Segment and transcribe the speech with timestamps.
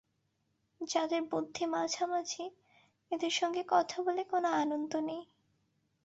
[0.81, 2.45] যাদের বুদ্ধি মাঝামাঝি,
[3.11, 5.23] এদের সঙ্গে কথা বলে কোনো আনন্দ নেই।